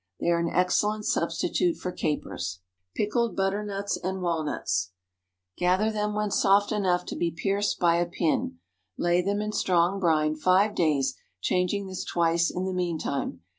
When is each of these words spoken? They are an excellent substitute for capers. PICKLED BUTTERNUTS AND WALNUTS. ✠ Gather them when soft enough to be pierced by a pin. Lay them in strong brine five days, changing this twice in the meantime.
They 0.19 0.29
are 0.31 0.39
an 0.39 0.49
excellent 0.51 1.05
substitute 1.05 1.77
for 1.77 1.91
capers. 1.91 2.61
PICKLED 2.95 3.35
BUTTERNUTS 3.35 3.97
AND 3.97 4.23
WALNUTS. 4.23 4.93
✠ 5.55 5.57
Gather 5.59 5.91
them 5.91 6.15
when 6.15 6.31
soft 6.31 6.71
enough 6.71 7.05
to 7.05 7.15
be 7.15 7.29
pierced 7.29 7.77
by 7.77 7.97
a 7.97 8.07
pin. 8.09 8.57
Lay 8.97 9.21
them 9.21 9.41
in 9.41 9.51
strong 9.51 9.99
brine 9.99 10.33
five 10.33 10.73
days, 10.73 11.17
changing 11.39 11.85
this 11.85 12.03
twice 12.03 12.49
in 12.49 12.65
the 12.65 12.73
meantime. 12.73 13.41